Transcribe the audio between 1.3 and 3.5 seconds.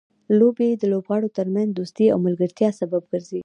ترمنځ دوستۍ او ملګرتیا سبب ګرځي.